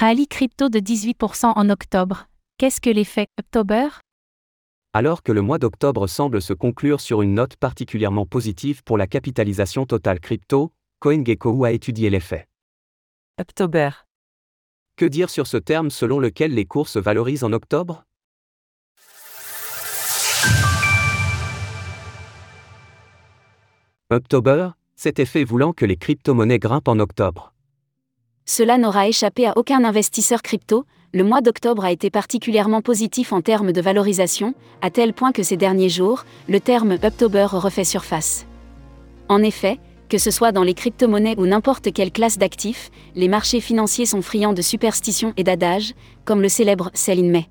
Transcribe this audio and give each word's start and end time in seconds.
Rallye 0.00 0.28
crypto 0.28 0.68
de 0.68 0.78
18% 0.78 1.54
en 1.56 1.70
octobre. 1.70 2.28
Qu'est-ce 2.56 2.80
que 2.80 2.88
l'effet 2.88 3.26
October? 3.36 3.88
Alors 4.92 5.24
que 5.24 5.32
le 5.32 5.42
mois 5.42 5.58
d'octobre 5.58 6.06
semble 6.06 6.40
se 6.40 6.52
conclure 6.52 7.00
sur 7.00 7.20
une 7.20 7.34
note 7.34 7.56
particulièrement 7.56 8.24
positive 8.24 8.84
pour 8.84 8.96
la 8.96 9.08
capitalisation 9.08 9.86
totale 9.86 10.20
crypto, 10.20 10.72
CoinGecko 11.00 11.64
a 11.64 11.72
étudié 11.72 12.10
l'effet. 12.10 12.46
October. 13.40 13.90
Que 14.94 15.04
dire 15.04 15.30
sur 15.30 15.48
ce 15.48 15.56
terme 15.56 15.90
selon 15.90 16.20
lequel 16.20 16.54
les 16.54 16.64
cours 16.64 16.86
se 16.86 17.00
valorisent 17.00 17.42
en 17.42 17.52
octobre? 17.52 18.04
October, 24.10 24.68
cet 24.94 25.18
effet 25.18 25.42
voulant 25.42 25.72
que 25.72 25.84
les 25.84 25.96
crypto-monnaies 25.96 26.60
grimpent 26.60 26.86
en 26.86 27.00
octobre. 27.00 27.52
Cela 28.50 28.78
n'aura 28.78 29.06
échappé 29.06 29.46
à 29.46 29.52
aucun 29.56 29.84
investisseur 29.84 30.40
crypto, 30.40 30.86
le 31.12 31.22
mois 31.22 31.42
d'octobre 31.42 31.84
a 31.84 31.92
été 31.92 32.08
particulièrement 32.08 32.80
positif 32.80 33.34
en 33.34 33.42
termes 33.42 33.72
de 33.72 33.80
valorisation, 33.82 34.54
à 34.80 34.88
tel 34.88 35.12
point 35.12 35.32
que 35.32 35.42
ces 35.42 35.58
derniers 35.58 35.90
jours, 35.90 36.24
le 36.48 36.58
terme 36.58 36.96
October 37.04 37.46
refait 37.52 37.84
surface. 37.84 38.46
En 39.28 39.42
effet, 39.42 39.78
que 40.08 40.16
ce 40.16 40.30
soit 40.30 40.50
dans 40.50 40.62
les 40.62 40.72
crypto-monnaies 40.72 41.34
ou 41.36 41.44
n'importe 41.44 41.92
quelle 41.92 42.10
classe 42.10 42.38
d'actifs, 42.38 42.90
les 43.14 43.28
marchés 43.28 43.60
financiers 43.60 44.06
sont 44.06 44.22
friands 44.22 44.54
de 44.54 44.62
superstitions 44.62 45.34
et 45.36 45.44
d'adages, 45.44 45.92
comme 46.24 46.40
le 46.40 46.48
célèbre 46.48 46.90
Sell 46.94 47.18
in 47.18 47.30
May. 47.30 47.48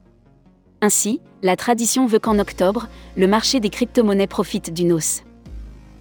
Ainsi, 0.82 1.22
la 1.44 1.56
tradition 1.56 2.08
veut 2.08 2.18
qu'en 2.18 2.40
octobre, 2.40 2.88
le 3.16 3.28
marché 3.28 3.60
des 3.60 3.70
crypto-monnaies 3.70 4.26
profite 4.26 4.74
d'une 4.74 4.94
hausse. 4.94 5.22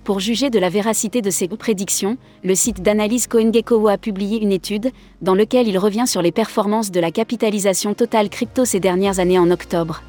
Pour 0.07 0.21
juger 0.21 0.51
de 0.51 0.61
la 0.61 0.69
véracité 0.69 1.21
de 1.21 1.31
ces 1.31 1.49
prédictions, 1.49 2.17
le 2.45 2.55
site 2.55 2.81
d'analyse 2.81 3.27
CoinGecko 3.27 3.89
a 3.89 3.99
publié 3.99 4.41
une 4.41 4.53
étude, 4.53 4.93
dans 5.21 5.35
laquelle 5.35 5.67
il 5.67 5.77
revient 5.79 6.07
sur 6.07 6.23
les 6.23 6.31
performances 6.31 6.93
de 6.93 7.01
la 7.01 7.11
capitalisation 7.11 7.93
totale 7.93 8.29
crypto 8.29 8.65
ces 8.65 8.79
dernières 8.79 9.19
années 9.19 9.41
en 9.41 9.51
octobre. 9.51 10.05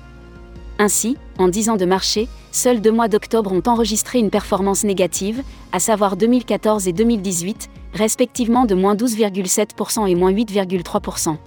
Ainsi, 0.78 1.18
en 1.40 1.48
10 1.48 1.70
ans 1.72 1.78
de 1.78 1.86
marché, 1.86 2.28
seuls 2.52 2.80
deux 2.80 2.92
mois 2.92 3.08
d'octobre 3.08 3.52
ont 3.52 3.64
enregistré 3.66 4.20
une 4.20 4.30
performance 4.30 4.84
négative, 4.84 5.42
à 5.72 5.80
savoir 5.80 6.16
2014 6.16 6.88
et 6.88 6.94
2018, 6.94 7.68
respectivement 7.96 8.66
de 8.66 8.76
moins 8.76 8.94
12,7% 8.94 10.08
et 10.08 10.14
moins 10.14 10.32
8,3%. 10.32 11.38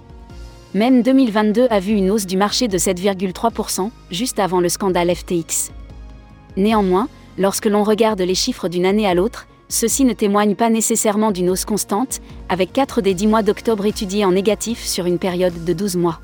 Même 0.73 1.03
2022 1.03 1.67
a 1.69 1.79
vu 1.79 1.93
une 1.93 2.11
hausse 2.11 2.25
du 2.25 2.35
marché 2.35 2.67
de 2.67 2.77
7,3%, 2.77 3.91
juste 4.11 4.39
avant 4.39 4.59
le 4.59 4.67
scandale 4.67 5.15
FTX. 5.15 5.71
Néanmoins, 6.57 7.07
lorsque 7.37 7.65
l'on 7.65 7.83
regarde 7.83 8.21
les 8.21 8.35
chiffres 8.35 8.67
d'une 8.67 8.85
année 8.85 9.07
à 9.07 9.13
l'autre, 9.13 9.47
ceux-ci 9.69 10.03
ne 10.03 10.13
témoignent 10.13 10.55
pas 10.55 10.69
nécessairement 10.69 11.31
d'une 11.31 11.49
hausse 11.49 11.65
constante, 11.65 12.19
avec 12.49 12.73
4 12.73 13.01
des 13.01 13.13
10 13.13 13.27
mois 13.27 13.41
d'octobre 13.41 13.85
étudiés 13.85 14.25
en 14.25 14.31
négatif 14.31 14.83
sur 14.85 15.05
une 15.05 15.17
période 15.17 15.63
de 15.63 15.73
12 15.73 15.95
mois. 15.95 16.19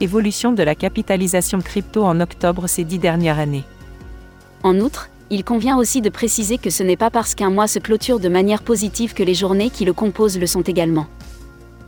Évolution 0.00 0.52
de 0.52 0.62
la 0.62 0.74
capitalisation 0.74 1.60
crypto 1.60 2.04
en 2.04 2.20
octobre 2.20 2.66
ces 2.66 2.84
dix 2.84 2.98
dernières 2.98 3.38
années. 3.38 3.64
En 4.62 4.78
outre, 4.80 5.08
il 5.30 5.44
convient 5.44 5.78
aussi 5.78 6.00
de 6.00 6.08
préciser 6.08 6.58
que 6.58 6.70
ce 6.70 6.82
n'est 6.82 6.96
pas 6.96 7.10
parce 7.10 7.34
qu'un 7.34 7.50
mois 7.50 7.66
se 7.66 7.78
clôture 7.78 8.20
de 8.20 8.28
manière 8.28 8.62
positive 8.62 9.14
que 9.14 9.22
les 9.22 9.34
journées 9.34 9.70
qui 9.70 9.84
le 9.84 9.92
composent 9.92 10.38
le 10.38 10.46
sont 10.46 10.62
également. 10.62 11.06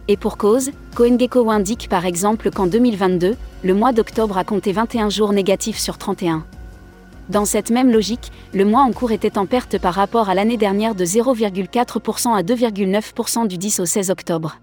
Et 0.09 0.17
pour 0.17 0.37
cause, 0.37 0.71
CoinGecko 0.97 1.51
indique 1.51 1.89
par 1.89 2.05
exemple 2.05 2.51
qu'en 2.51 2.67
2022, 2.67 3.37
le 3.63 3.75
mois 3.75 3.93
d'octobre 3.93 4.39
a 4.39 4.45
compté 4.45 4.73
21 4.73 5.09
jours 5.09 5.33
négatifs 5.33 5.79
sur 5.79 5.99
31. 5.99 6.45
Dans 7.31 7.47
cette 7.47 7.71
même 7.71 7.91
logique, 7.91 8.31
le 8.53 8.65
mois 8.65 8.83
en 8.83 8.93
cours 8.93 9.13
était 9.13 9.39
en 9.39 9.47
perte 9.47 9.79
par 9.79 9.95
rapport 9.95 10.29
à 10.29 10.35
l'année 10.35 10.59
dernière 10.59 10.95
de 10.95 11.05
0,4% 11.05 12.35
à 12.35 12.43
2,9% 12.43 13.47
du 13.47 13.57
10 13.57 13.81
au 13.81 13.87
16 13.87 14.11
octobre. 14.11 14.59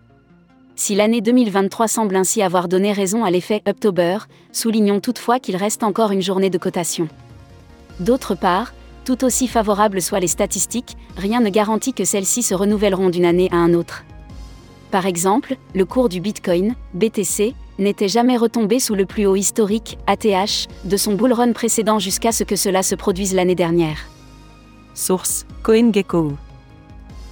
Si 0.76 0.95
l'année 0.95 1.22
2023 1.22 1.88
semble 1.88 2.16
ainsi 2.16 2.42
avoir 2.42 2.67
donné 2.67 2.94
raison 2.94 3.23
à 3.23 3.32
l'effet 3.32 3.62
October, 3.67 4.20
soulignons 4.52 5.00
toutefois 5.00 5.39
qu'il 5.39 5.56
reste 5.56 5.84
encore 5.84 6.12
une 6.12 6.22
journée 6.22 6.50
de 6.50 6.58
cotation. 6.58 7.08
D'autre 8.00 8.36
part, 8.36 8.73
tout 9.06 9.23
aussi 9.23 9.48
favorables 9.48 10.02
soient 10.02 10.20
les 10.20 10.27
statistiques, 10.27 10.95
rien 11.17 11.42
ne 11.42 11.50
garantit 11.50 11.94
que 11.94 12.05
celles-ci 12.05 12.44
se 12.44 12.54
renouvelleront 12.54 13.10
d'une 13.10 13.26
année 13.26 13.50
à 13.52 13.58
un 13.58 13.73
autre. 13.73 14.04
Par 14.92 15.05
exemple, 15.05 15.55
le 15.73 15.86
cours 15.86 16.10
du 16.10 16.20
Bitcoin, 16.20 16.76
BTC, 16.94 17.55
n'était 17.80 18.08
jamais 18.08 18.37
retombé 18.37 18.80
sous 18.80 18.95
le 18.95 19.05
plus 19.05 19.26
haut 19.26 19.36
historique, 19.36 19.98
ATH, 20.08 20.67
de 20.86 20.98
son 20.98 21.14
bull 21.14 21.33
run 21.33 21.54
précédent 21.54 21.99
jusqu'à 21.99 22.32
ce 22.32 22.43
que 22.43 22.55
cela 22.55 22.83
se 22.83 22.95
produise 22.95 23.33
l'année 23.33 23.55
dernière. 23.55 23.98
Source 24.93 25.45
CoinGecko. 25.64 26.33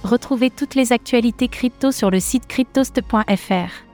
Retrouvez 0.02 0.50
toutes 0.50 0.74
les 0.74 0.92
actualités 0.92 1.48
crypto 1.48 1.92
sur 1.92 2.10
le 2.10 2.20
site 2.20 2.46
cryptost.fr. 2.46 3.89